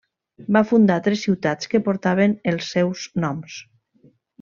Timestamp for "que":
1.75-1.83